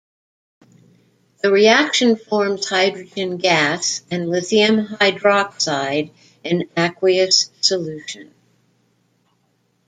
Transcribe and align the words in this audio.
The 1.43 1.51
reaction 1.51 2.15
forms 2.15 2.67
hydrogen 2.67 3.37
gas 3.37 4.01
and 4.09 4.31
lithium 4.31 4.87
hydroxide 4.87 6.09
in 6.43 6.67
aqueous 6.75 7.51
solution. 7.61 8.33